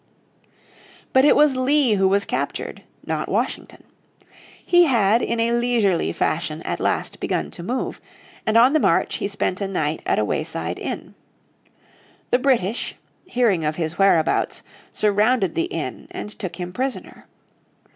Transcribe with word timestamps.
But 1.13 1.25
it 1.25 1.35
was 1.35 1.55
Lee 1.55 1.93
who 1.93 2.07
was 2.07 2.25
captured, 2.25 2.81
not 3.05 3.29
Washington. 3.29 3.83
He 4.65 4.85
had 4.85 5.21
in 5.21 5.39
a 5.39 5.51
leisurely 5.51 6.11
fashion 6.11 6.63
at 6.63 6.79
last 6.79 7.19
begun 7.19 7.51
to 7.51 7.61
move, 7.61 8.01
and 8.43 8.57
on 8.57 8.73
the 8.73 8.79
march 8.79 9.17
he 9.17 9.27
spent 9.27 9.61
a 9.61 9.67
night 9.67 10.01
at 10.07 10.17
a 10.17 10.25
wayside 10.25 10.79
inn. 10.79 11.13
The 12.31 12.39
British, 12.39 12.95
hearing 13.25 13.63
of 13.63 13.75
his 13.75 13.99
whereabouts, 13.99 14.63
surrounded 14.89 15.53
the 15.53 15.65
inn 15.65 16.07
and 16.09 16.29
took 16.31 16.55
him 16.55 16.73
prisoner. 16.73 17.27